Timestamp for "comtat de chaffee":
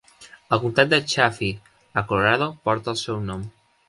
0.61-1.75